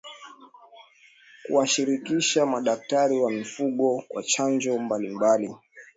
[1.43, 5.53] Kuwashirikisha madaktari wa mifugo kwa chanjo mbali mbali